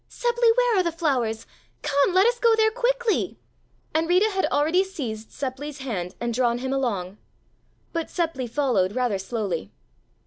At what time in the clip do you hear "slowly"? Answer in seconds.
9.19-9.71